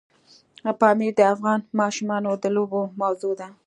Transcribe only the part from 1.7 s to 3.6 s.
ماشومانو د لوبو موضوع ده.